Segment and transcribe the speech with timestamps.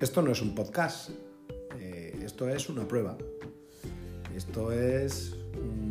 [0.00, 1.10] esto no es un podcast,
[1.78, 3.16] eh, esto es una prueba,
[4.34, 5.34] esto es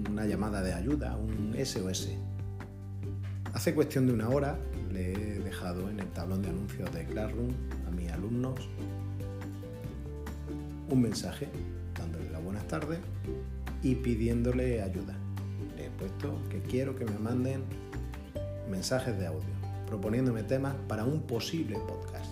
[0.09, 2.10] una llamada de ayuda, un SOS.
[3.54, 4.60] Hace cuestión de una hora
[4.91, 7.50] le he dejado en el tablón de anuncios de Classroom
[7.88, 8.70] a mis alumnos
[10.89, 11.50] un mensaje
[11.97, 13.00] dándole la buenas tardes
[13.82, 15.15] y pidiéndole ayuda.
[15.75, 17.64] Le he puesto que quiero que me manden
[18.69, 19.50] mensajes de audio,
[19.87, 22.32] proponiéndome temas para un posible podcast.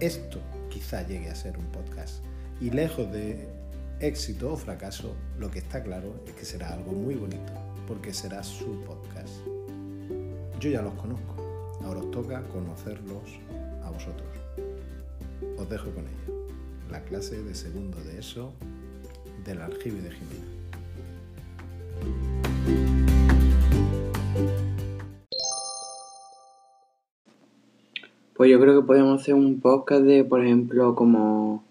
[0.00, 0.38] Esto
[0.70, 2.22] quizá llegue a ser un podcast
[2.60, 3.48] y lejos de
[3.98, 7.52] éxito o fracaso, lo que está claro es que será algo muy bonito,
[7.88, 9.34] porque será su podcast.
[10.60, 11.34] Yo ya los conozco,
[11.82, 13.24] ahora os toca conocerlos
[13.82, 14.28] a vosotros.
[15.58, 16.46] Os dejo con ello.
[16.88, 18.52] La clase de segundo de eso
[19.44, 20.57] del aljibe de Jimena.
[28.38, 31.64] Pues yo creo que podemos hacer un podcast de, por ejemplo, como,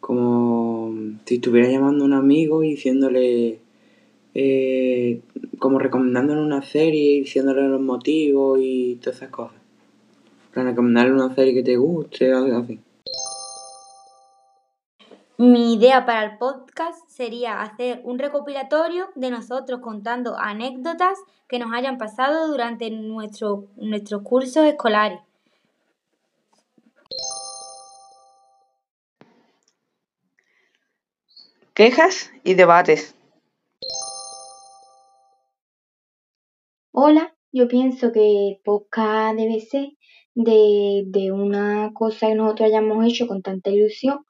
[0.00, 0.92] como
[1.24, 3.60] si estuviera llamando a un amigo y diciéndole,
[4.34, 5.20] eh,
[5.60, 9.56] como recomendándole una serie y diciéndole los motivos y todas esas cosas.
[10.52, 12.80] Para recomendarle una serie que te guste o algo así.
[15.38, 21.72] Mi idea para el podcast sería hacer un recopilatorio de nosotros contando anécdotas que nos
[21.72, 25.20] hayan pasado durante nuestro, nuestros cursos escolares.
[31.84, 33.16] Quejas y debates.
[36.92, 39.88] Hola, yo pienso que podcast debe ser
[40.36, 44.20] de, de una cosa que nosotros hayamos hecho con tanta ilusión.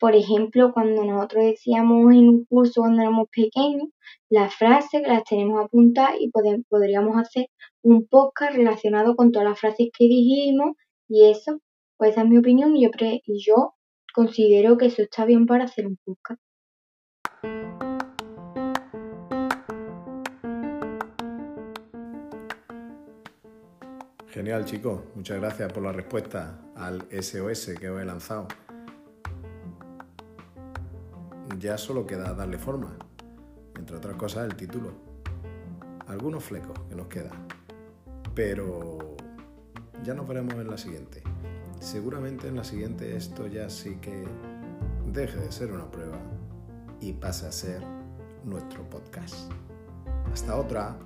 [0.00, 3.88] Por ejemplo, cuando nosotros decíamos en un curso cuando éramos pequeños,
[4.28, 6.32] las frases las tenemos apuntadas y
[6.68, 7.46] podríamos hacer
[7.82, 10.74] un podcast relacionado con todas las frases que dijimos
[11.08, 11.60] y eso,
[11.98, 13.74] pues esa es mi opinión y yo, y yo
[14.12, 16.40] considero que eso está bien para hacer un podcast.
[24.36, 25.00] Genial, chicos.
[25.14, 28.46] Muchas gracias por la respuesta al SOS que os he lanzado.
[31.58, 32.98] Ya solo queda darle forma.
[33.78, 34.92] Entre otras cosas, el título.
[36.06, 37.48] Algunos flecos que nos quedan.
[38.34, 39.16] Pero
[40.04, 41.22] ya nos veremos en la siguiente.
[41.80, 44.22] Seguramente en la siguiente esto ya sí que
[45.06, 46.18] deje de ser una prueba
[47.00, 47.82] y pase a ser
[48.44, 49.34] nuestro podcast.
[50.32, 50.98] Hasta otra.